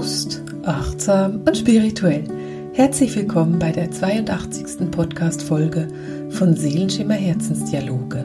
[0.00, 2.24] Bewusst, achtsam und spirituell.
[2.72, 4.90] Herzlich willkommen bei der 82.
[4.90, 5.88] Podcast-Folge
[6.30, 8.24] von Seelenschimmer Herzensdialoge.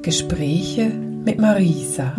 [0.00, 2.14] Gespräche mit Marisa.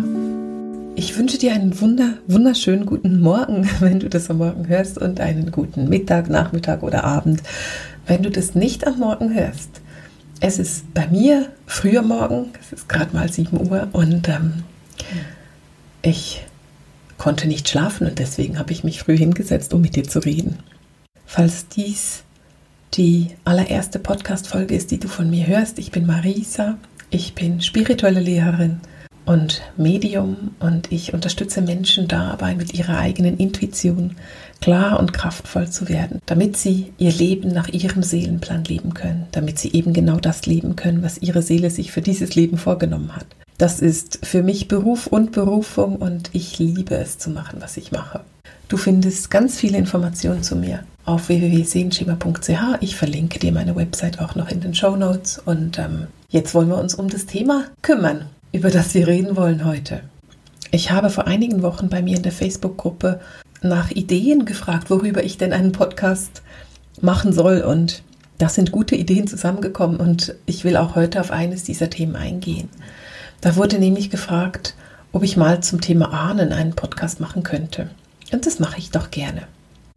[0.94, 5.18] Ich wünsche dir einen wunder, wunderschönen guten Morgen, wenn du das am Morgen hörst, und
[5.18, 7.42] einen guten Mittag, Nachmittag oder Abend,
[8.06, 9.80] wenn du das nicht am Morgen hörst.
[10.38, 14.62] Es ist bei mir früher Morgen, es ist gerade mal 7 Uhr und ähm,
[16.02, 16.44] ich
[17.22, 20.58] konnte nicht schlafen und deswegen habe ich mich früh hingesetzt, um mit dir zu reden.
[21.24, 22.24] Falls dies
[22.94, 26.78] die allererste Podcast-Folge ist, die du von mir hörst, ich bin Marisa,
[27.10, 28.80] ich bin spirituelle Lehrerin
[29.24, 34.16] und Medium und ich unterstütze Menschen dabei, mit ihrer eigenen Intuition
[34.60, 39.60] klar und kraftvoll zu werden, damit sie ihr Leben nach ihrem Seelenplan leben können, damit
[39.60, 43.26] sie eben genau das leben können, was ihre Seele sich für dieses Leben vorgenommen hat.
[43.62, 47.92] Das ist für mich Beruf und Berufung und ich liebe es zu machen, was ich
[47.92, 48.22] mache.
[48.66, 52.50] Du findest ganz viele Informationen zu mir auf www.sehenschema.ch.
[52.80, 55.38] Ich verlinke dir meine Website auch noch in den Show Notes.
[55.38, 59.64] Und ähm, jetzt wollen wir uns um das Thema kümmern, über das wir reden wollen
[59.64, 60.00] heute.
[60.72, 63.20] Ich habe vor einigen Wochen bei mir in der Facebook-Gruppe
[63.62, 66.42] nach Ideen gefragt, worüber ich denn einen Podcast
[67.00, 67.60] machen soll.
[67.60, 68.02] Und
[68.38, 72.68] das sind gute Ideen zusammengekommen und ich will auch heute auf eines dieser Themen eingehen.
[73.42, 74.76] Da wurde nämlich gefragt,
[75.10, 77.90] ob ich mal zum Thema Ahnen einen Podcast machen könnte.
[78.32, 79.42] Und das mache ich doch gerne.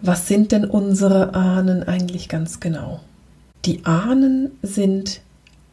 [0.01, 2.99] Was sind denn unsere Ahnen eigentlich ganz genau?
[3.63, 5.21] Die Ahnen sind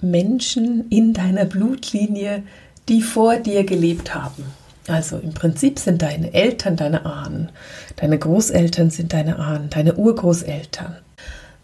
[0.03, 2.43] Menschen in deiner Blutlinie,
[2.89, 4.45] die vor dir gelebt haben.
[4.87, 7.49] Also im Prinzip sind deine Eltern deine Ahnen,
[7.97, 10.97] deine Großeltern sind deine Ahnen, deine Urgroßeltern.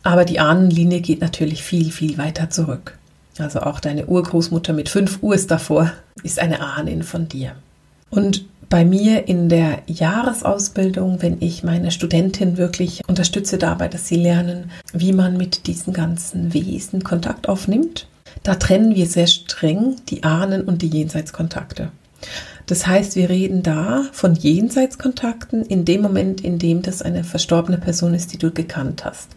[0.05, 2.98] Aber die Ahnenlinie geht natürlich viel, viel weiter zurück.
[3.39, 7.53] Also auch deine Urgroßmutter mit fünf Uhr ist davor, ist eine Ahnin von dir.
[8.11, 14.17] Und bei mir in der Jahresausbildung, wenn ich meine Studentin wirklich unterstütze dabei, dass sie
[14.17, 18.09] lernen, wie man mit diesen ganzen Wesen Kontakt aufnimmt,
[18.43, 21.91] da trennen wir sehr streng die Ahnen und die Jenseitskontakte.
[22.67, 27.79] Das heißt, wir reden da von Jenseitskontakten in dem Moment, in dem das eine verstorbene
[27.79, 29.31] Person ist, die du gekannt hast.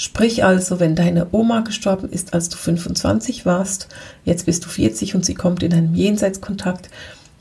[0.00, 3.86] Sprich also, wenn deine Oma gestorben ist, als du 25 warst,
[4.24, 6.88] jetzt bist du 40 und sie kommt in einem Jenseitskontakt,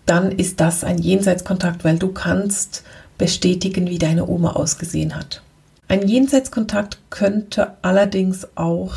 [0.05, 2.83] dann ist das ein Jenseitskontakt, weil du kannst
[3.17, 5.41] bestätigen, wie deine Oma ausgesehen hat.
[5.87, 8.93] Ein Jenseitskontakt könnte allerdings auch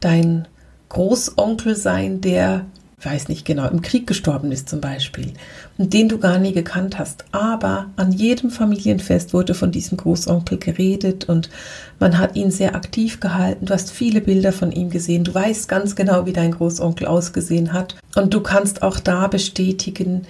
[0.00, 0.46] dein
[0.90, 2.66] Großonkel sein, der
[3.04, 5.32] weiß nicht genau, im Krieg gestorben ist zum Beispiel
[5.78, 7.24] und den du gar nie gekannt hast.
[7.32, 11.50] Aber an jedem Familienfest wurde von diesem Großonkel geredet und
[11.98, 13.66] man hat ihn sehr aktiv gehalten.
[13.66, 15.24] Du hast viele Bilder von ihm gesehen.
[15.24, 17.96] Du weißt ganz genau, wie dein Großonkel ausgesehen hat.
[18.14, 20.26] Und du kannst auch da bestätigen,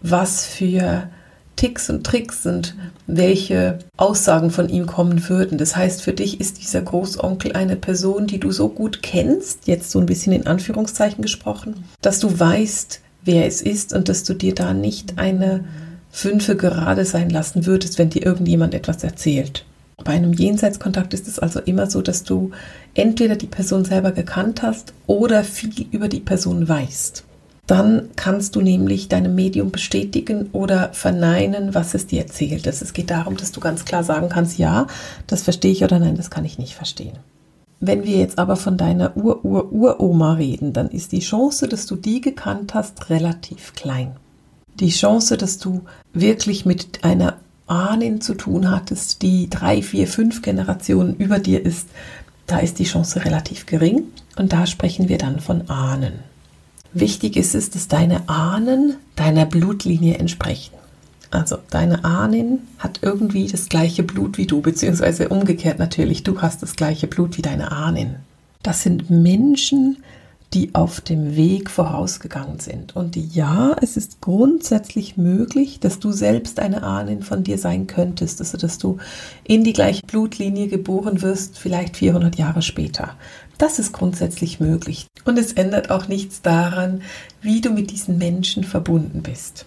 [0.00, 1.08] was für
[1.56, 2.74] Ticks und Tricks und
[3.06, 5.58] welche Aussagen von ihm kommen würden.
[5.58, 9.90] Das heißt, für dich ist dieser Großonkel eine Person, die du so gut kennst, jetzt
[9.90, 14.34] so ein bisschen in Anführungszeichen gesprochen, dass du weißt, wer es ist und dass du
[14.34, 15.64] dir da nicht eine
[16.10, 19.64] Fünfe gerade sein lassen würdest, wenn dir irgendjemand etwas erzählt.
[20.04, 22.50] Bei einem Jenseitskontakt ist es also immer so, dass du
[22.94, 27.24] entweder die Person selber gekannt hast oder viel über die Person weißt.
[27.66, 32.66] Dann kannst du nämlich deinem Medium bestätigen oder verneinen, was es dir erzählt.
[32.66, 34.86] Es geht darum, dass du ganz klar sagen kannst, ja,
[35.26, 37.18] das verstehe ich oder nein, das kann ich nicht verstehen.
[37.80, 42.20] Wenn wir jetzt aber von deiner Ur-Ur-Uroma reden, dann ist die Chance, dass du die
[42.20, 44.16] gekannt hast, relativ klein.
[44.80, 45.82] Die Chance, dass du
[46.12, 47.36] wirklich mit einer
[47.66, 51.88] Ahnin zu tun hattest, die drei, vier, fünf Generationen über dir ist,
[52.46, 54.04] da ist die Chance relativ gering.
[54.36, 56.14] Und da sprechen wir dann von Ahnen.
[56.94, 60.74] Wichtig ist es, dass deine Ahnen deiner Blutlinie entsprechen.
[61.30, 66.62] Also deine Ahnen hat irgendwie das gleiche Blut wie du, beziehungsweise umgekehrt natürlich, du hast
[66.62, 68.16] das gleiche Blut wie deine Ahnen.
[68.62, 69.96] Das sind Menschen,
[70.54, 72.94] die auf dem Weg vorausgegangen sind.
[72.94, 78.40] Und ja, es ist grundsätzlich möglich, dass du selbst eine Ahnen von dir sein könntest,
[78.40, 78.98] also dass du
[79.42, 83.16] in die gleiche Blutlinie geboren wirst, vielleicht 400 Jahre später.
[83.58, 85.06] Das ist grundsätzlich möglich.
[85.24, 87.02] Und es ändert auch nichts daran,
[87.40, 89.66] wie du mit diesen Menschen verbunden bist.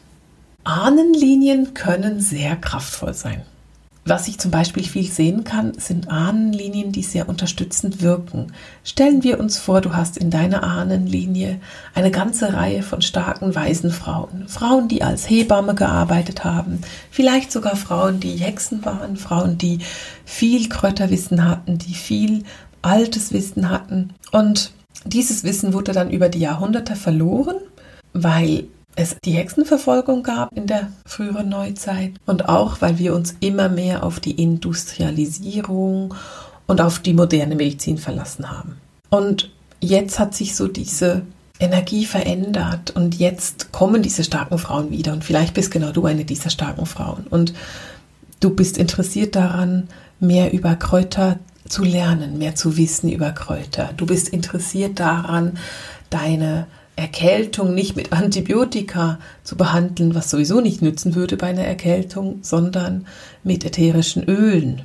[0.64, 3.44] Ahnenlinien können sehr kraftvoll sein.
[4.08, 8.54] Was ich zum Beispiel viel sehen kann, sind Ahnenlinien, die sehr unterstützend wirken.
[8.86, 11.60] Stellen wir uns vor, du hast in deiner Ahnenlinie
[11.94, 14.48] eine ganze Reihe von starken weisen Frauen.
[14.48, 16.80] Frauen, die als Hebamme gearbeitet haben,
[17.12, 19.80] vielleicht sogar Frauen, die Hexen waren, Frauen, die
[20.24, 22.44] viel Kräuterwissen hatten, die viel
[22.88, 24.14] altes Wissen hatten.
[24.32, 24.72] Und
[25.06, 27.58] dieses Wissen wurde dann über die Jahrhunderte verloren,
[28.14, 33.70] weil es die Hexenverfolgung gab in der früheren Neuzeit und auch, weil wir uns immer
[33.70, 36.16] mehr auf die Industrialisierung
[36.66, 38.78] und auf die moderne Medizin verlassen haben.
[39.10, 41.22] Und jetzt hat sich so diese
[41.60, 46.26] Energie verändert und jetzt kommen diese starken Frauen wieder und vielleicht bist genau du eine
[46.26, 47.54] dieser starken Frauen und
[48.40, 49.88] du bist interessiert daran,
[50.20, 51.40] mehr über Kräuter
[51.70, 53.92] zu lernen, mehr zu wissen über Kräuter.
[53.98, 55.58] Du bist interessiert daran,
[56.10, 62.40] deine Erkältung nicht mit Antibiotika zu behandeln, was sowieso nicht nützen würde bei einer Erkältung,
[62.42, 63.06] sondern
[63.44, 64.82] mit ätherischen Ölen.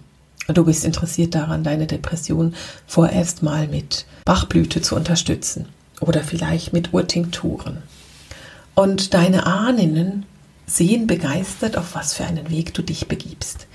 [0.49, 2.55] Du bist interessiert daran, deine Depression
[2.87, 5.67] vorerst mal mit Bachblüte zu unterstützen
[6.00, 7.78] oder vielleicht mit Urtinkturen.
[8.75, 10.26] Und deine Ahnen
[10.67, 13.67] sehen begeistert, auf was für einen Weg du dich begibst.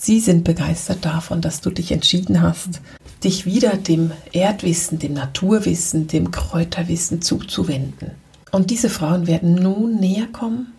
[0.00, 2.80] Sie sind begeistert davon, dass du dich entschieden hast,
[3.24, 8.12] dich wieder dem Erdwissen, dem Naturwissen, dem Kräuterwissen zuzuwenden.
[8.52, 10.72] Und diese Frauen werden nun näher kommen,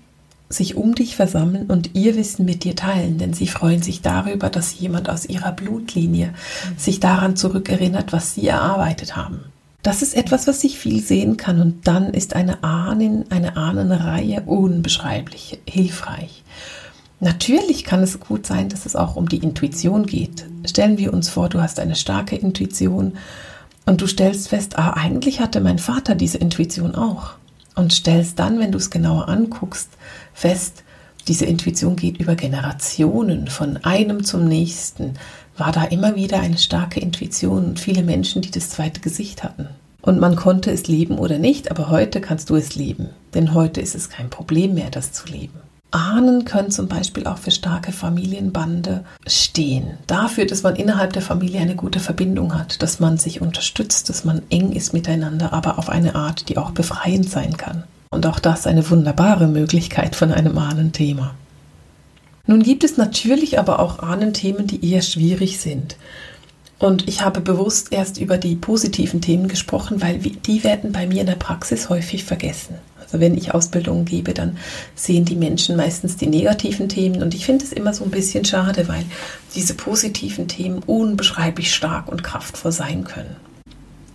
[0.47, 4.49] sich um dich versammeln und ihr Wissen mit dir teilen, denn sie freuen sich darüber,
[4.49, 6.33] dass jemand aus ihrer Blutlinie
[6.77, 9.41] sich daran zurückerinnert, was sie erarbeitet haben.
[9.83, 14.43] Das ist etwas, was sich viel sehen kann und dann ist eine Ahnen, eine Ahnenreihe
[14.45, 16.43] unbeschreiblich hilfreich.
[17.21, 20.45] Natürlich kann es gut sein, dass es auch um die Intuition geht.
[20.65, 23.17] Stellen wir uns vor, du hast eine starke Intuition
[23.85, 27.31] und du stellst fest, ah, eigentlich hatte mein Vater diese Intuition auch.
[27.75, 29.89] Und stellst dann, wenn du es genauer anguckst,
[30.33, 30.83] fest,
[31.27, 35.15] diese Intuition geht über Generationen, von einem zum nächsten,
[35.57, 39.67] war da immer wieder eine starke Intuition und viele Menschen, die das zweite Gesicht hatten.
[40.01, 43.81] Und man konnte es leben oder nicht, aber heute kannst du es leben, denn heute
[43.81, 45.59] ist es kein Problem mehr, das zu leben.
[45.91, 49.97] Ahnen können zum Beispiel auch für starke Familienbande stehen.
[50.05, 54.23] Dafür, dass man innerhalb der Familie eine gute Verbindung hat, dass man sich unterstützt, dass
[54.23, 57.83] man eng ist miteinander, aber auf eine Art, die auch befreiend sein kann.
[58.11, 61.33] Und auch das eine wunderbare Möglichkeit von einem Ahnenthema.
[62.45, 65.97] Nun gibt es natürlich aber auch Ahnenthemen, die eher schwierig sind.
[66.79, 71.21] Und ich habe bewusst erst über die positiven Themen gesprochen, weil die werden bei mir
[71.21, 72.75] in der Praxis häufig vergessen.
[73.09, 74.57] Also wenn ich Ausbildungen gebe, dann
[74.93, 78.45] sehen die Menschen meistens die negativen Themen und ich finde es immer so ein bisschen
[78.45, 79.03] schade, weil
[79.55, 83.35] diese positiven Themen unbeschreiblich stark und kraftvoll sein können.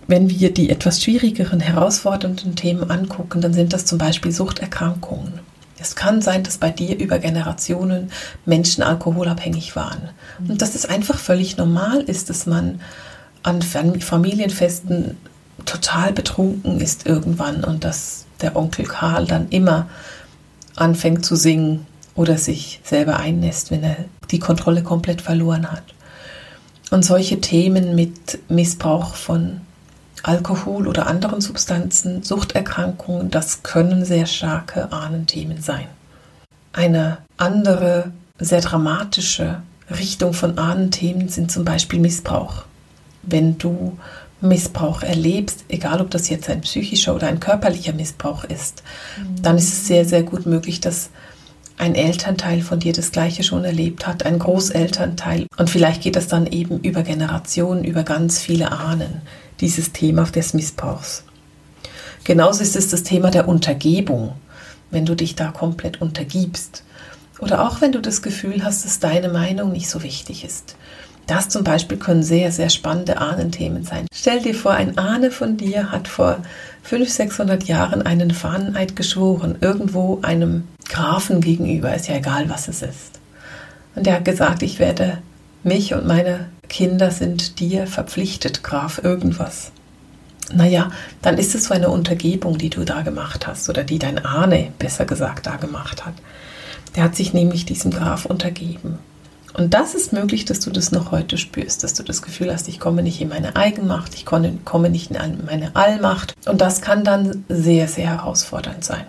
[0.07, 5.39] Wenn wir die etwas schwierigeren, herausfordernden Themen angucken, dann sind das zum Beispiel Suchterkrankungen.
[5.77, 8.11] Es kann sein, dass bei dir über Generationen
[8.45, 10.09] Menschen alkoholabhängig waren.
[10.47, 12.79] Und dass es einfach völlig normal ist, dass man
[13.43, 15.17] an Familienfesten
[15.65, 19.87] total betrunken ist irgendwann und dass der Onkel Karl dann immer
[20.75, 21.85] anfängt zu singen
[22.15, 23.97] oder sich selber einnässt, wenn er
[24.31, 25.83] die Kontrolle komplett verloren hat.
[26.91, 29.61] Und solche Themen mit Missbrauch von
[30.23, 35.87] Alkohol oder anderen Substanzen, Suchterkrankungen, das können sehr starke Ahnenthemen sein.
[36.73, 42.63] Eine andere, sehr dramatische Richtung von Ahnenthemen sind zum Beispiel Missbrauch.
[43.21, 43.97] Wenn du
[44.41, 48.83] Missbrauch erlebst, egal ob das jetzt ein psychischer oder ein körperlicher Missbrauch ist,
[49.41, 51.09] dann ist es sehr, sehr gut möglich, dass
[51.77, 55.47] ein Elternteil von dir das Gleiche schon erlebt hat, ein Großelternteil.
[55.57, 59.21] Und vielleicht geht das dann eben über Generationen, über ganz viele Ahnen
[59.59, 61.23] dieses Thema des Missbrauchs.
[62.23, 64.33] Genauso ist es das Thema der Untergebung,
[64.89, 66.83] wenn du dich da komplett untergibst.
[67.39, 70.75] Oder auch wenn du das Gefühl hast, dass deine Meinung nicht so wichtig ist.
[71.27, 74.05] Das zum Beispiel können sehr, sehr spannende Ahnenthemen sein.
[74.13, 76.37] Stell dir vor, ein Ahne von dir hat vor
[76.83, 82.83] 500, 600 Jahren einen Fahneneid geschworen, irgendwo einem Grafen gegenüber, ist ja egal, was es
[82.83, 83.19] ist.
[83.95, 85.17] Und er hat gesagt, ich werde
[85.63, 89.71] mich und meine Kinder sind dir verpflichtet, Graf irgendwas.
[90.53, 90.91] Naja,
[91.23, 94.71] dann ist es so eine Untergebung, die du da gemacht hast oder die dein Ahne,
[94.77, 96.13] besser gesagt, da gemacht hat.
[96.95, 98.99] Der hat sich nämlich diesem Graf untergeben.
[99.57, 102.67] Und das ist möglich, dass du das noch heute spürst, dass du das Gefühl hast,
[102.67, 106.33] ich komme nicht in meine Eigenmacht, ich komme nicht in meine Allmacht.
[106.45, 109.05] Und das kann dann sehr, sehr herausfordernd sein.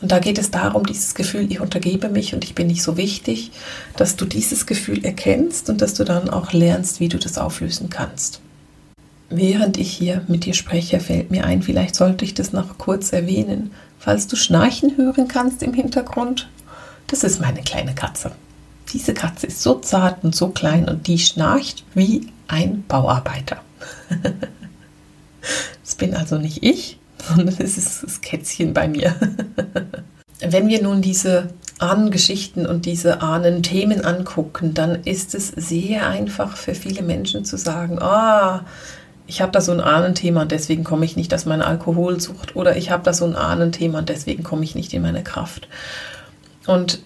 [0.00, 2.96] Und da geht es darum, dieses Gefühl, ich untergebe mich und ich bin nicht so
[2.96, 3.50] wichtig,
[3.96, 7.90] dass du dieses Gefühl erkennst und dass du dann auch lernst, wie du das auflösen
[7.90, 8.40] kannst.
[9.28, 13.12] Während ich hier mit dir spreche, fällt mir ein, vielleicht sollte ich das noch kurz
[13.12, 16.48] erwähnen, falls du Schnarchen hören kannst im Hintergrund.
[17.08, 18.30] Das ist meine kleine Katze.
[18.92, 23.58] Diese Katze ist so zart und so klein und die schnarcht wie ein Bauarbeiter.
[25.82, 29.16] Das bin also nicht ich, sondern es ist das Kätzchen bei mir.
[30.40, 36.74] Wenn wir nun diese Ahnengeschichten und diese Ahnenthemen angucken, dann ist es sehr einfach für
[36.74, 38.64] viele Menschen zu sagen, ah,
[39.26, 42.76] ich habe da so ein Ahnenthema und deswegen komme ich nicht aus meiner Alkoholsucht oder
[42.76, 45.68] ich habe da so ein Ahnenthema und deswegen komme ich nicht in meine Kraft.
[46.66, 47.00] Und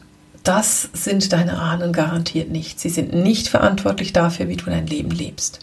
[0.44, 2.78] das sind deine Ahnen garantiert nicht.
[2.78, 5.60] Sie sind nicht verantwortlich dafür, wie du dein Leben lebst.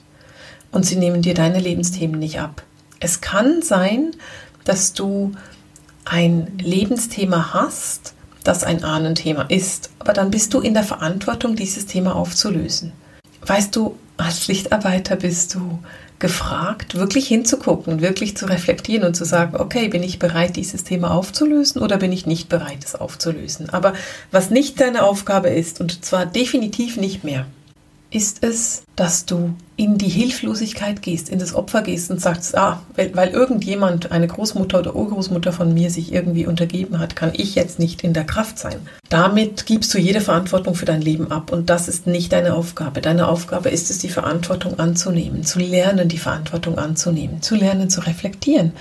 [0.71, 2.63] Und sie nehmen dir deine Lebensthemen nicht ab.
[2.99, 4.11] Es kann sein,
[4.63, 5.33] dass du
[6.03, 11.85] ein Lebensthema hast, das ein Ahnenthema ist, aber dann bist du in der Verantwortung, dieses
[11.85, 12.91] Thema aufzulösen.
[13.45, 15.79] Weißt du, als Lichtarbeiter bist du
[16.19, 21.11] gefragt, wirklich hinzugucken, wirklich zu reflektieren und zu sagen, okay, bin ich bereit, dieses Thema
[21.11, 23.69] aufzulösen oder bin ich nicht bereit, es aufzulösen?
[23.71, 23.93] Aber
[24.29, 27.47] was nicht deine Aufgabe ist, und zwar definitiv nicht mehr,
[28.11, 32.83] ist es, dass du in die Hilflosigkeit gehst, in das Opfer gehst und sagst, ah,
[32.95, 37.55] weil, weil, irgendjemand, eine Großmutter oder Urgroßmutter von mir sich irgendwie untergeben hat, kann ich
[37.55, 38.75] jetzt nicht in der Kraft sein.
[39.09, 43.01] Damit gibst du jede Verantwortung für dein Leben ab und das ist nicht deine Aufgabe.
[43.01, 48.01] Deine Aufgabe ist es, die Verantwortung anzunehmen, zu lernen, die Verantwortung anzunehmen, zu lernen, zu
[48.01, 48.73] reflektieren,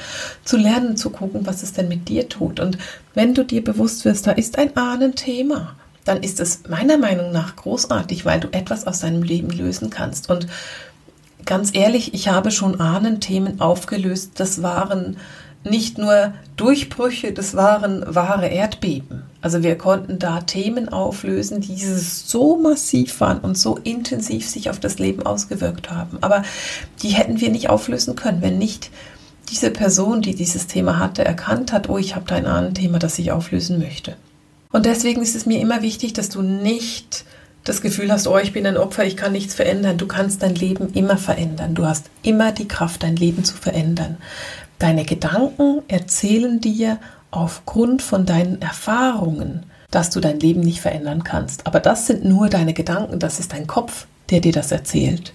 [0.44, 2.60] zu lernen, zu gucken, was es denn mit dir tut.
[2.60, 2.78] Und
[3.14, 7.56] wenn du dir bewusst wirst, da ist ein Ahnenthema, dann ist es meiner Meinung nach
[7.56, 10.30] großartig, weil du etwas aus deinem Leben lösen kannst.
[10.30, 10.46] Und
[11.44, 14.32] ganz ehrlich, ich habe schon Ahnenthemen aufgelöst.
[14.36, 15.16] Das waren
[15.62, 19.24] nicht nur Durchbrüche, das waren wahre Erdbeben.
[19.42, 24.80] Also wir konnten da Themen auflösen, die so massiv waren und so intensiv sich auf
[24.80, 26.18] das Leben ausgewirkt haben.
[26.22, 26.42] Aber
[27.02, 28.90] die hätten wir nicht auflösen können, wenn nicht
[29.50, 33.18] diese Person, die dieses Thema hatte, erkannt hat, oh, ich habe da ein Ahnenthema, das
[33.18, 34.16] ich auflösen möchte.
[34.72, 37.24] Und deswegen ist es mir immer wichtig, dass du nicht
[37.64, 39.98] das Gefühl hast, oh, ich bin ein Opfer, ich kann nichts verändern.
[39.98, 41.74] Du kannst dein Leben immer verändern.
[41.74, 44.16] Du hast immer die Kraft, dein Leben zu verändern.
[44.78, 46.98] Deine Gedanken erzählen dir
[47.30, 51.66] aufgrund von deinen Erfahrungen, dass du dein Leben nicht verändern kannst.
[51.66, 55.34] Aber das sind nur deine Gedanken, das ist dein Kopf, der dir das erzählt.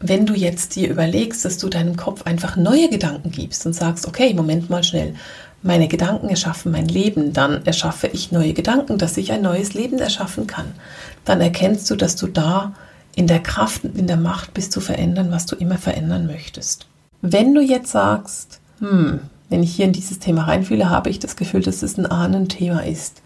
[0.00, 4.08] Wenn du jetzt dir überlegst, dass du deinem Kopf einfach neue Gedanken gibst und sagst,
[4.08, 5.14] okay, Moment mal schnell,
[5.62, 9.98] meine Gedanken erschaffen mein Leben, dann erschaffe ich neue Gedanken, dass ich ein neues Leben
[9.98, 10.66] erschaffen kann.
[11.24, 12.74] Dann erkennst du, dass du da
[13.14, 16.86] in der Kraft und in der Macht bist zu verändern, was du immer verändern möchtest.
[17.20, 21.36] Wenn du jetzt sagst, hm, wenn ich hier in dieses Thema reinfühle, habe ich das
[21.36, 23.22] Gefühl, dass es ein Ahnenthema ist,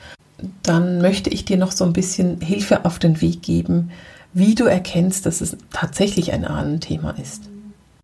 [0.62, 3.90] dann möchte ich dir noch so ein bisschen Hilfe auf den Weg geben,
[4.34, 7.44] wie du erkennst, dass es tatsächlich ein Ahnenthema ist.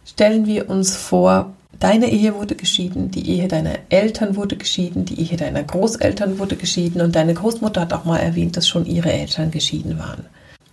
[0.06, 5.20] Stellen wir uns vor, Deine Ehe wurde geschieden, die Ehe deiner Eltern wurde geschieden, die
[5.20, 9.12] Ehe deiner Großeltern wurde geschieden und deine Großmutter hat auch mal erwähnt, dass schon ihre
[9.12, 10.24] Eltern geschieden waren.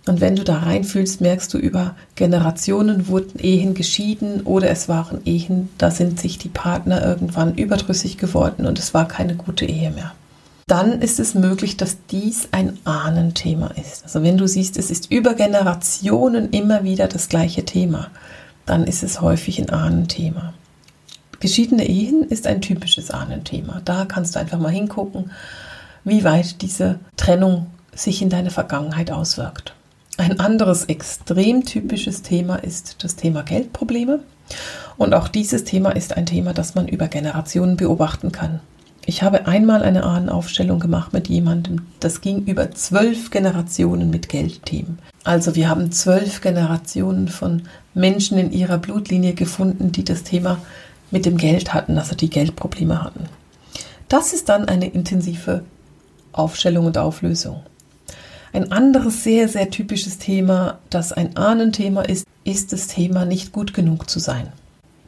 [0.06, 5.20] Und wenn du da reinfühlst, merkst du, über Generationen wurden Ehen geschieden oder es waren
[5.24, 9.90] Ehen, da sind sich die Partner irgendwann überdrüssig geworden und es war keine gute Ehe
[9.90, 10.12] mehr.
[10.68, 14.04] Dann ist es möglich, dass dies ein Ahnenthema ist.
[14.04, 18.12] Also wenn du siehst, es ist über Generationen immer wieder das gleiche Thema,
[18.64, 20.54] dann ist es häufig ein Ahnenthema.
[21.40, 23.80] Geschiedene Ehen ist ein typisches Ahnenthema.
[23.84, 25.30] Da kannst du einfach mal hingucken,
[26.04, 29.74] wie weit diese Trennung sich in deine Vergangenheit auswirkt.
[30.18, 34.20] Ein anderes extrem typisches Thema ist das Thema Geldprobleme.
[34.98, 38.60] Und auch dieses Thema ist ein Thema, das man über Generationen beobachten kann.
[39.06, 44.98] Ich habe einmal eine Ahnenaufstellung gemacht mit jemandem, das ging über zwölf Generationen mit Geldthemen.
[45.24, 47.62] Also wir haben zwölf Generationen von
[47.94, 50.58] Menschen in ihrer Blutlinie gefunden, die das Thema
[51.10, 53.24] mit dem Geld hatten, also die Geldprobleme hatten.
[54.08, 55.64] Das ist dann eine intensive
[56.32, 57.62] Aufstellung und Auflösung.
[58.52, 63.74] Ein anderes sehr, sehr typisches Thema, das ein Ahnenthema ist, ist das Thema nicht gut
[63.74, 64.52] genug zu sein.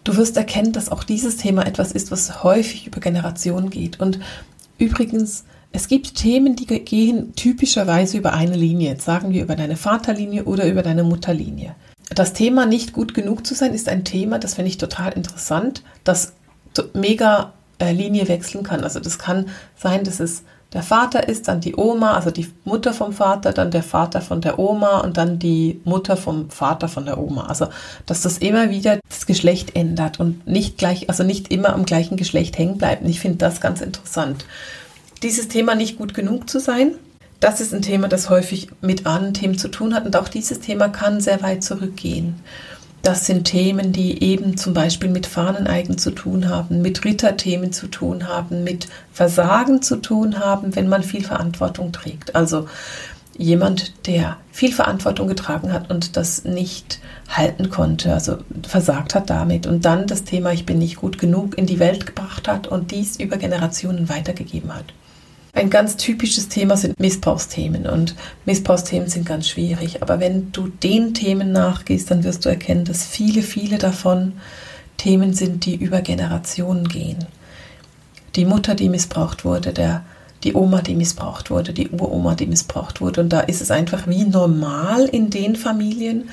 [0.05, 4.01] Du wirst erkennen, dass auch dieses Thema etwas ist, was häufig über Generationen geht.
[4.01, 4.21] Und
[4.79, 8.91] übrigens, es gibt Themen, die gehen typischerweise über eine Linie.
[8.91, 11.75] Jetzt sagen wir über deine Vaterlinie oder über deine Mutterlinie
[12.11, 15.83] das Thema nicht gut genug zu sein ist ein Thema, das finde ich total interessant,
[16.05, 16.35] das
[16.95, 18.85] mega äh, Linie wechseln kann.
[18.85, 22.95] Also das kann sein, dass es der Vater ist, dann die Oma, also die Mutter
[22.95, 27.05] vom Vater, dann der Vater von der Oma und dann die Mutter vom Vater von
[27.05, 27.47] der Oma.
[27.47, 27.67] Also,
[28.07, 32.17] dass das immer wieder das Geschlecht ändert und nicht gleich, also nicht immer am gleichen
[32.17, 33.03] Geschlecht hängen bleibt.
[33.03, 34.47] Und ich finde das ganz interessant.
[35.23, 36.93] Dieses Thema nicht gut genug zu sein,
[37.43, 40.61] das ist ein Thema, das häufig mit anderen Themen zu tun hat und auch dieses
[40.61, 42.37] Thema kann sehr weit zurückgehen.
[43.03, 47.89] Das sind Themen, die eben zum Beispiel mit Fahneneigen zu tun haben, mit Ritterthemen zu
[47.89, 52.37] tun haben, mit Versagen zu tun haben, wenn man viel Verantwortung trägt.
[52.37, 52.69] Also
[53.37, 59.67] jemand, der viel Verantwortung getragen hat und das nicht halten konnte, also versagt hat damit
[59.67, 62.93] und dann das Thema Ich bin nicht gut genug in die Welt gebracht hat und
[62.93, 64.95] dies über Generationen weitergegeben hat.
[65.55, 68.15] Ein ganz typisches Thema sind Missbrauchsthemen und
[68.47, 70.03] Missbrauchsthemen sind ganz schwierig.
[70.03, 74.33] Aber wenn du den Themen nachgehst, dann wirst du erkennen, dass viele, viele davon
[74.97, 77.27] Themen sind, die über Generationen gehen.
[78.35, 80.05] Die Mutter, die missbraucht wurde, der,
[80.43, 83.21] die Oma, die missbraucht wurde, die Uroma, die missbraucht wurde.
[83.21, 86.31] Und da ist es einfach wie normal in den Familien,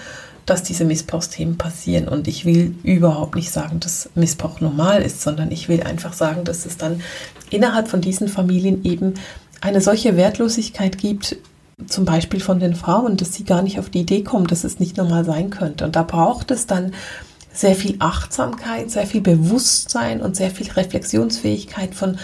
[0.50, 2.08] dass diese Missbrauchsthemen passieren.
[2.08, 6.44] Und ich will überhaupt nicht sagen, dass Missbrauch normal ist, sondern ich will einfach sagen,
[6.44, 7.01] dass es dann
[7.50, 9.15] innerhalb von diesen Familien eben
[9.62, 11.38] eine solche Wertlosigkeit gibt,
[11.88, 14.79] zum Beispiel von den Frauen, dass sie gar nicht auf die Idee kommen, dass es
[14.79, 15.86] nicht normal sein könnte.
[15.86, 16.94] Und da braucht es dann
[17.53, 22.18] sehr viel Achtsamkeit, sehr viel Bewusstsein und sehr viel Reflexionsfähigkeit von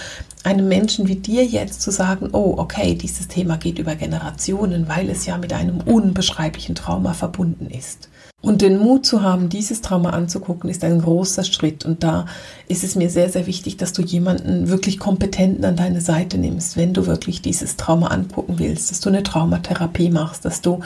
[0.44, 5.10] einem Menschen wie dir jetzt zu sagen, oh, okay, dieses Thema geht über Generationen, weil
[5.10, 8.10] es ja mit einem unbeschreiblichen Trauma verbunden ist.
[8.46, 11.84] Und den Mut zu haben, dieses Trauma anzugucken, ist ein großer Schritt.
[11.84, 12.27] Und da
[12.68, 16.77] ist es mir sehr, sehr wichtig, dass du jemanden wirklich kompetenten an deine Seite nimmst,
[16.77, 20.82] wenn du wirklich dieses Trauma angucken willst, dass du eine Traumatherapie machst, dass du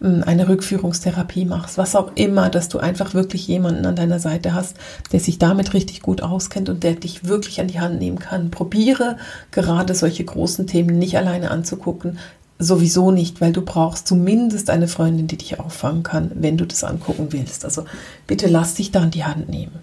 [0.00, 4.54] hm, eine Rückführungstherapie machst, was auch immer, dass du einfach wirklich jemanden an deiner Seite
[4.54, 4.78] hast,
[5.12, 8.50] der sich damit richtig gut auskennt und der dich wirklich an die Hand nehmen kann.
[8.50, 9.18] Probiere
[9.50, 12.18] gerade solche großen Themen nicht alleine anzugucken
[12.58, 16.84] sowieso nicht, weil du brauchst zumindest eine Freundin, die dich auffangen kann, wenn du das
[16.84, 17.64] angucken willst.
[17.64, 17.84] Also
[18.26, 19.80] bitte lass dich da an die Hand nehmen.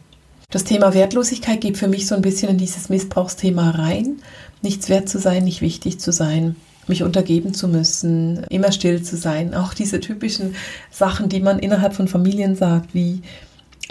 [0.49, 4.17] Das Thema Wertlosigkeit geht für mich so ein bisschen in dieses Missbrauchsthema rein.
[4.61, 6.55] Nichts wert zu sein, nicht wichtig zu sein,
[6.87, 9.53] mich untergeben zu müssen, immer still zu sein.
[9.53, 10.55] Auch diese typischen
[10.91, 13.21] Sachen, die man innerhalb von Familien sagt, wie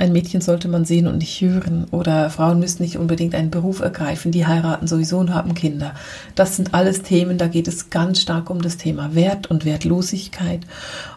[0.00, 3.80] ein Mädchen sollte man sehen und nicht hören oder Frauen müssen nicht unbedingt einen Beruf
[3.80, 5.94] ergreifen, die heiraten sowieso und haben Kinder.
[6.34, 10.60] Das sind alles Themen, da geht es ganz stark um das Thema Wert und Wertlosigkeit.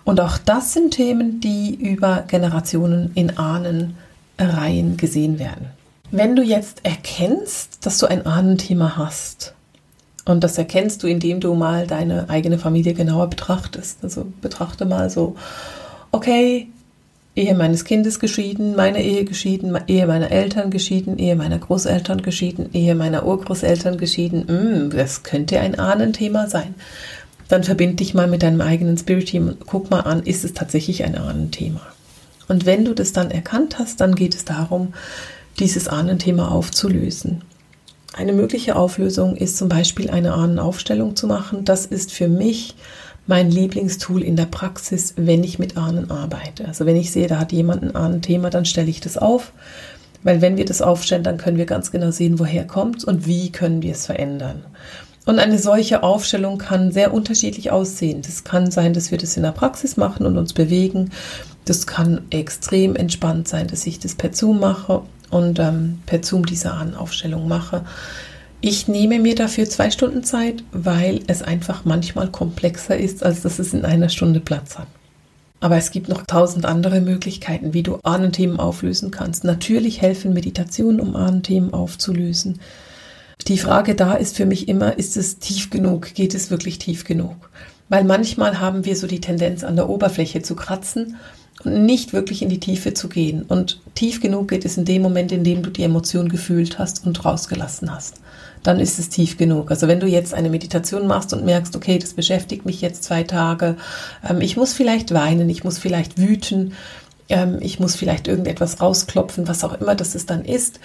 [0.04, 5.68] Und auch das sind Themen, die über Generationen in Ahnenreihen gesehen werden.
[6.12, 9.54] Wenn du jetzt erkennst, dass du ein Ahnenthema hast,
[10.26, 14.04] und das erkennst du, indem du mal deine eigene Familie genauer betrachtest.
[14.04, 15.36] Also betrachte mal so,
[16.12, 16.70] okay,
[17.36, 22.70] Ehe meines Kindes geschieden, meine Ehe geschieden, Ehe meiner Eltern geschieden, Ehe meiner Großeltern geschieden,
[22.74, 24.46] Ehe meiner Urgroßeltern geschieden.
[24.46, 26.76] Mm, das könnte ein Ahnenthema sein.
[27.48, 31.04] Dann verbind dich mal mit deinem eigenen Spirit-Team und guck mal an, ist es tatsächlich
[31.04, 31.82] ein Ahnenthema?
[32.48, 34.94] Und wenn du das dann erkannt hast, dann geht es darum,
[35.60, 37.42] dieses Ahnenthema aufzulösen.
[38.16, 41.66] Eine mögliche Auflösung ist zum Beispiel eine Ahnenaufstellung zu machen.
[41.66, 42.76] Das ist für mich
[43.28, 46.68] mein Lieblingstool in der Praxis, wenn ich mit Ahnen arbeite.
[46.68, 49.54] Also wenn ich sehe, da hat jemand ein Ahnenthema, dann stelle ich das auf,
[50.24, 53.52] weil wenn wir das aufstellen, dann können wir ganz genau sehen, woher kommt und wie
[53.52, 54.64] können wir es verändern.
[55.26, 58.22] Und eine solche Aufstellung kann sehr unterschiedlich aussehen.
[58.22, 61.12] Das kann sein, dass wir das in der Praxis machen und uns bewegen.
[61.64, 66.46] Das kann extrem entspannt sein, dass ich das per Zoom mache und ähm, per Zoom
[66.46, 67.86] diese Ahnenaufstellung mache.
[68.66, 73.60] Ich nehme mir dafür zwei Stunden Zeit, weil es einfach manchmal komplexer ist, als dass
[73.60, 74.88] es in einer Stunde Platz hat.
[75.60, 79.44] Aber es gibt noch tausend andere Möglichkeiten, wie du Ahnenthemen auflösen kannst.
[79.44, 82.62] Natürlich helfen Meditationen, um Ahnenthemen aufzulösen.
[83.50, 86.14] Die Frage da ist für mich immer, ist es tief genug?
[86.14, 87.50] Geht es wirklich tief genug?
[87.90, 91.18] Weil manchmal haben wir so die Tendenz, an der Oberfläche zu kratzen
[91.66, 93.42] und nicht wirklich in die Tiefe zu gehen.
[93.42, 97.06] Und tief genug geht es in dem Moment, in dem du die Emotion gefühlt hast
[97.06, 98.23] und rausgelassen hast
[98.64, 99.70] dann ist es tief genug.
[99.70, 103.24] Also wenn du jetzt eine Meditation machst und merkst, okay, das beschäftigt mich jetzt zwei
[103.24, 103.76] Tage,
[104.28, 106.74] ähm, ich muss vielleicht weinen, ich muss vielleicht wüten,
[107.30, 110.80] ähm, ich muss vielleicht irgendetwas rausklopfen, was auch immer das es dann ist,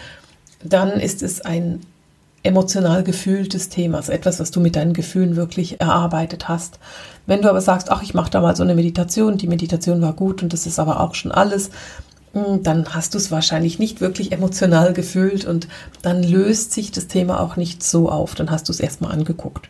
[0.62, 1.80] dann ist es ein
[2.42, 6.78] emotional gefühltes Thema, also etwas, was du mit deinen Gefühlen wirklich erarbeitet hast.
[7.26, 10.12] Wenn du aber sagst, ach, ich mache da mal so eine Meditation, die Meditation war
[10.12, 11.70] gut und das ist aber auch schon alles,
[12.34, 15.68] dann hast du es wahrscheinlich nicht wirklich emotional gefühlt und
[16.02, 18.34] dann löst sich das Thema auch nicht so auf.
[18.34, 19.68] Dann hast du es erstmal angeguckt.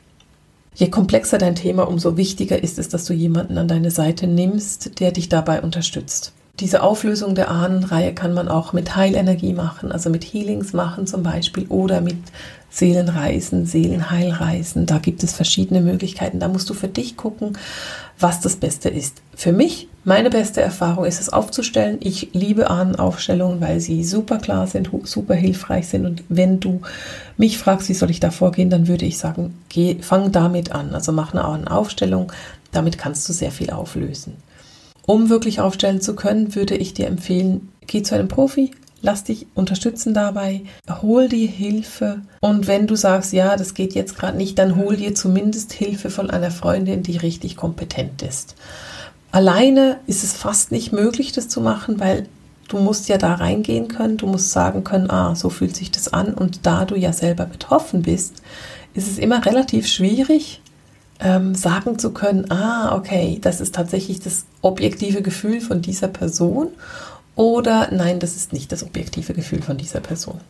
[0.74, 5.00] Je komplexer dein Thema, umso wichtiger ist es, dass du jemanden an deine Seite nimmst,
[5.00, 6.32] der dich dabei unterstützt.
[6.60, 11.22] Diese Auflösung der Ahnenreihe kann man auch mit Heilenergie machen, also mit Healings machen zum
[11.22, 12.16] Beispiel oder mit
[12.70, 14.86] Seelenreisen, Seelenheilreisen.
[14.86, 16.38] Da gibt es verschiedene Möglichkeiten.
[16.38, 17.56] Da musst du für dich gucken,
[18.18, 19.22] was das Beste ist.
[19.34, 21.98] Für mich, meine beste Erfahrung ist es aufzustellen.
[22.00, 26.04] Ich liebe Ahnenaufstellungen, weil sie super klar sind, super hilfreich sind.
[26.04, 26.82] Und wenn du
[27.36, 30.94] mich fragst, wie soll ich da vorgehen, dann würde ich sagen, geh, fang damit an.
[30.94, 32.32] Also mach eine Ahnenaufstellung.
[32.72, 34.34] Damit kannst du sehr viel auflösen.
[35.06, 39.46] Um wirklich aufstellen zu können, würde ich dir empfehlen, geh zu einem Profi, lass dich
[39.54, 40.62] unterstützen dabei,
[41.02, 42.22] hol dir Hilfe.
[42.40, 46.10] Und wenn du sagst, ja, das geht jetzt gerade nicht, dann hol dir zumindest Hilfe
[46.10, 48.54] von einer Freundin, die richtig kompetent ist.
[49.30, 52.26] Alleine ist es fast nicht möglich, das zu machen, weil
[52.68, 56.12] du musst ja da reingehen können, du musst sagen können, ah, so fühlt sich das
[56.12, 56.34] an.
[56.34, 58.42] Und da du ja selber betroffen bist,
[58.94, 60.60] ist es immer relativ schwierig,
[61.20, 66.68] ähm, sagen zu können, ah, okay, das ist tatsächlich das objektive Gefühl von dieser Person
[67.38, 70.40] oder nein, das ist nicht das objektive Gefühl von dieser Person.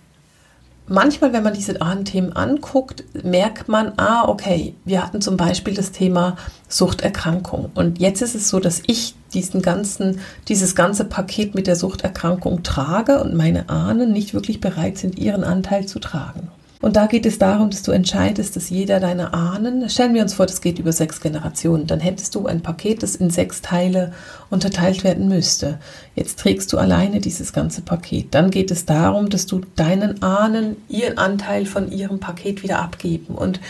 [0.87, 5.93] Manchmal, wenn man diese Ahnenthemen anguckt, merkt man, ah, okay, wir hatten zum Beispiel das
[5.93, 7.71] Thema Suchterkrankung.
[7.75, 12.63] Und jetzt ist es so, dass ich diesen ganzen, dieses ganze Paket mit der Suchterkrankung
[12.63, 16.49] trage und meine Ahnen nicht wirklich bereit sind, ihren Anteil zu tragen.
[16.81, 20.35] Und da geht es darum, dass du entscheidest, dass jeder deiner Ahnen, stellen wir uns
[20.35, 24.13] vor, das geht über sechs Generationen, dann hättest du ein Paket, das in sechs Teile
[24.49, 25.81] unterteilt werden müsste.
[26.15, 28.33] Jetzt trägst du alleine dieses ganze Paket.
[28.33, 33.35] Dann geht es darum, dass du deinen Ahnen ihren Anteil von ihrem Paket wieder abgeben.
[33.35, 33.61] Und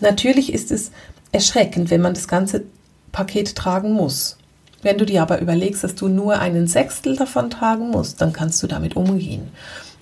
[0.00, 0.90] natürlich ist es
[1.32, 2.62] erschreckend, wenn man das ganze
[3.12, 4.38] Paket tragen muss.
[4.82, 8.62] Wenn du dir aber überlegst, dass du nur einen Sechstel davon tragen musst, dann kannst
[8.62, 9.50] du damit umgehen.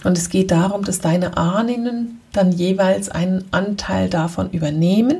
[0.05, 5.19] Und es geht darum, dass deine Ahnen dann jeweils einen Anteil davon übernehmen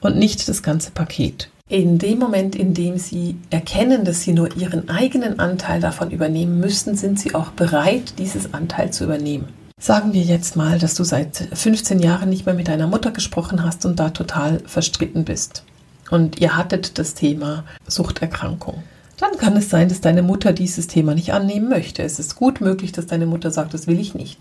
[0.00, 1.50] und nicht das ganze Paket.
[1.68, 6.60] In dem Moment, in dem sie erkennen, dass sie nur ihren eigenen Anteil davon übernehmen
[6.60, 9.48] müssen, sind sie auch bereit, dieses Anteil zu übernehmen.
[9.78, 13.64] Sagen wir jetzt mal, dass du seit 15 Jahren nicht mehr mit deiner Mutter gesprochen
[13.64, 15.64] hast und da total verstritten bist.
[16.08, 18.84] Und ihr hattet das Thema Suchterkrankung
[19.18, 22.02] dann kann es sein, dass deine Mutter dieses Thema nicht annehmen möchte.
[22.02, 24.38] Es ist gut möglich, dass deine Mutter sagt, das will ich nicht.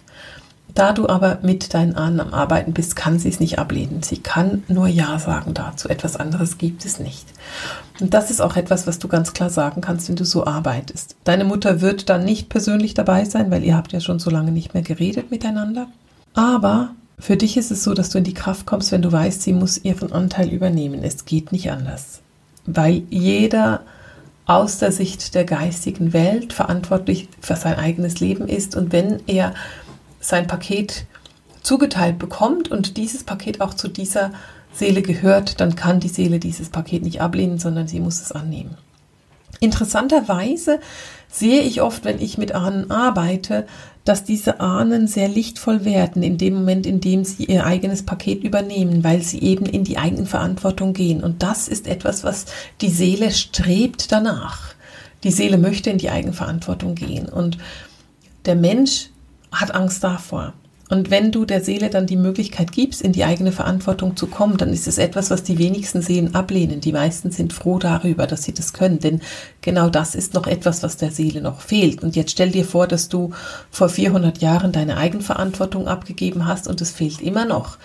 [0.73, 4.03] Da du aber mit deinen Ahnen am Arbeiten bist, kann sie es nicht ablehnen.
[4.03, 5.87] Sie kann nur Ja sagen dazu.
[5.87, 7.25] Etwas anderes gibt es nicht.
[8.01, 11.15] Und das ist auch etwas, was du ganz klar sagen kannst, wenn du so arbeitest.
[11.23, 14.51] Deine Mutter wird dann nicht persönlich dabei sein, weil ihr habt ja schon so lange
[14.51, 15.87] nicht mehr geredet miteinander.
[16.33, 19.41] Aber für dich ist es so, dass du in die Kraft kommst, wenn du weißt,
[19.41, 21.05] sie muss ihren Anteil übernehmen.
[21.05, 22.19] Es geht nicht anders.
[22.65, 23.81] Weil jeder
[24.45, 28.75] aus der Sicht der geistigen Welt verantwortlich für sein eigenes Leben ist.
[28.75, 29.53] Und wenn er
[30.19, 31.05] sein Paket
[31.61, 34.31] zugeteilt bekommt und dieses Paket auch zu dieser
[34.71, 38.77] Seele gehört, dann kann die Seele dieses Paket nicht ablehnen, sondern sie muss es annehmen.
[39.59, 40.79] Interessanterweise
[41.29, 43.65] sehe ich oft, wenn ich mit Ahnen arbeite,
[44.05, 48.43] dass diese Ahnen sehr lichtvoll werden in dem Moment, in dem sie ihr eigenes Paket
[48.43, 51.23] übernehmen, weil sie eben in die Eigenverantwortung gehen.
[51.23, 52.45] Und das ist etwas, was
[52.81, 54.75] die Seele strebt danach.
[55.23, 57.27] Die Seele möchte in die Eigenverantwortung gehen.
[57.27, 57.57] Und
[58.45, 59.09] der Mensch
[59.51, 60.53] hat Angst davor.
[60.87, 64.57] Und wenn du der Seele dann die Möglichkeit gibst, in die eigene Verantwortung zu kommen,
[64.57, 66.79] dann ist es etwas, was die wenigsten Seelen ablehnen.
[66.79, 69.21] Die meisten sind froh darüber, dass sie das können, denn
[69.61, 72.03] genau das ist noch etwas, was der Seele noch fehlt.
[72.03, 73.31] Und jetzt stell dir vor, dass du
[73.71, 77.77] vor 400 Jahren deine Eigenverantwortung abgegeben hast und es fehlt immer noch.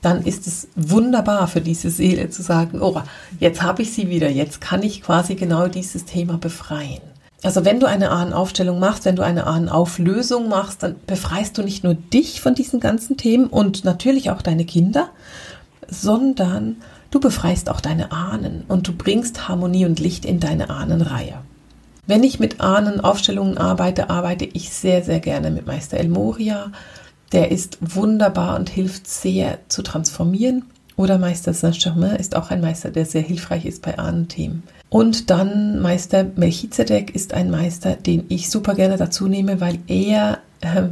[0.00, 3.00] Dann ist es wunderbar für diese Seele zu sagen, oh,
[3.38, 7.02] jetzt habe ich sie wieder, jetzt kann ich quasi genau dieses Thema befreien.
[7.42, 11.84] Also wenn du eine Ahnenaufstellung machst, wenn du eine Ahnenauflösung machst, dann befreist du nicht
[11.84, 15.10] nur dich von diesen ganzen Themen und natürlich auch deine Kinder,
[15.88, 16.76] sondern
[17.10, 21.38] du befreist auch deine Ahnen und du bringst Harmonie und Licht in deine Ahnenreihe.
[22.08, 26.72] Wenn ich mit Ahnenaufstellungen arbeite, arbeite ich sehr, sehr gerne mit Meister El Moria.
[27.32, 30.64] Der ist wunderbar und hilft sehr zu transformieren.
[30.96, 34.62] Oder Meister Saint-Germain ist auch ein Meister, der sehr hilfreich ist bei Ahnenthemen.
[34.90, 40.40] Und dann Meister Melchizedek ist ein Meister, den ich super gerne dazu nehme, weil er
[40.60, 40.84] äh,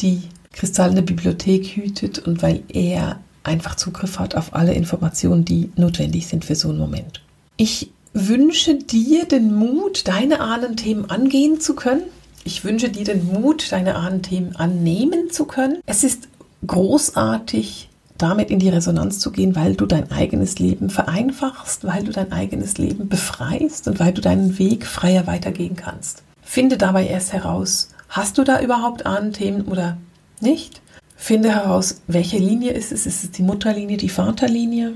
[0.00, 6.26] die kristallene Bibliothek hütet und weil er einfach Zugriff hat auf alle Informationen, die notwendig
[6.26, 7.22] sind für so einen Moment.
[7.56, 12.02] Ich wünsche dir den Mut, deine Ahnenthemen angehen zu können.
[12.44, 15.78] Ich wünsche dir den Mut, deine Ahnenthemen annehmen zu können.
[15.86, 16.28] Es ist
[16.66, 17.88] großartig,
[18.22, 22.32] damit in die Resonanz zu gehen, weil du dein eigenes Leben vereinfachst, weil du dein
[22.32, 26.22] eigenes Leben befreist und weil du deinen Weg freier weitergehen kannst.
[26.42, 29.96] Finde dabei erst heraus, hast du da überhaupt Ahnenthemen oder
[30.40, 30.80] nicht?
[31.16, 33.06] Finde heraus, welche Linie ist es?
[33.06, 34.94] Ist es die Mutterlinie, die Vaterlinie?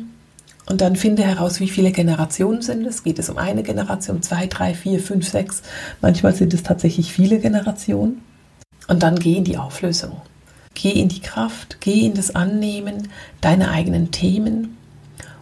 [0.69, 3.05] Und dann finde heraus, wie viele Generationen sind es.
[3.05, 5.63] Geht es um eine Generation, zwei, drei, vier, fünf, sechs?
[6.01, 8.23] Manchmal sind es tatsächlich viele Generationen.
[8.89, 10.21] Und dann geh in die Auflösung.
[10.77, 13.09] Geh in die Kraft, geh in das Annehmen
[13.41, 14.77] deiner eigenen Themen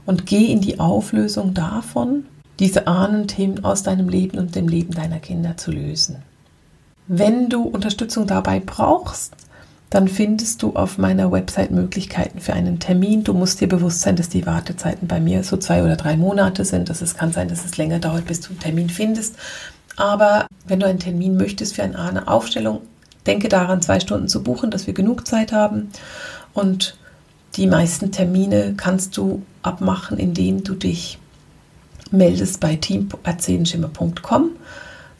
[0.06, 2.24] und geh in die Auflösung davon,
[2.60, 6.22] diese Ahnenthemen aus deinem Leben und dem Leben deiner Kinder zu lösen.
[7.08, 9.34] Wenn du Unterstützung dabei brauchst,
[9.90, 13.24] dann findest du auf meiner Website Möglichkeiten für einen Termin.
[13.24, 16.64] Du musst dir bewusst sein, dass die Wartezeiten bei mir so zwei oder drei Monate
[16.64, 16.90] sind.
[16.90, 19.34] Das es kann sein, dass es länger dauert, bis du einen Termin findest.
[19.96, 22.82] Aber wenn du einen Termin möchtest für eine Aufstellung,
[23.26, 25.90] denke daran, zwei Stunden zu buchen, dass wir genug Zeit haben.
[26.52, 26.96] Und
[27.56, 31.18] die meisten Termine kannst du abmachen, indem du dich
[32.10, 34.50] meldest bei team.seelenschimmer.com.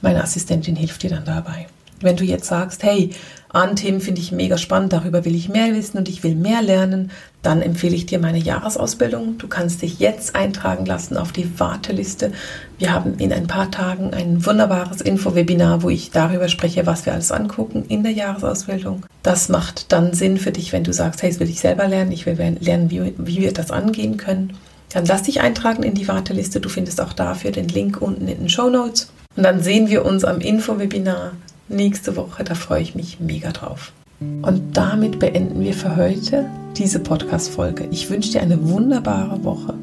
[0.01, 1.67] Meine Assistentin hilft dir dann dabei.
[2.01, 3.11] Wenn du jetzt sagst, hey,
[3.55, 7.11] An-Themen finde ich mega spannend, darüber will ich mehr wissen und ich will mehr lernen,
[7.43, 9.39] dann empfehle ich dir meine Jahresausbildung.
[9.39, 12.33] Du kannst dich jetzt eintragen lassen auf die Warteliste.
[12.79, 17.13] Wir haben in ein paar Tagen ein wunderbares Info-Webinar, wo ich darüber spreche, was wir
[17.13, 19.07] alles angucken in der Jahresausbildung.
[19.23, 22.13] Das macht dann Sinn für dich, wenn du sagst, hey, das will ich selber lernen,
[22.13, 24.57] ich will lernen, wie, wie wir das angehen können.
[24.93, 26.61] Dann lass dich eintragen in die Warteliste.
[26.61, 29.11] Du findest auch dafür den Link unten in den Show Notes.
[29.37, 31.33] Und dann sehen wir uns am Info-Webinar
[31.69, 32.45] nächste Woche.
[32.45, 33.93] Da freue ich mich mega drauf.
[34.21, 36.47] Und damit beenden wir für heute
[36.77, 37.89] diese Podcast-Folge.
[37.91, 39.75] Ich wünsche dir eine wunderbare Woche.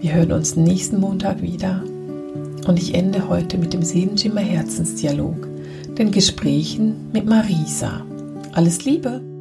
[0.00, 1.82] Wir hören uns nächsten Montag wieder.
[2.66, 5.48] Und ich ende heute mit dem Seelenschimmer Herzensdialog,
[5.98, 8.02] den Gesprächen mit Marisa.
[8.52, 9.33] Alles Liebe!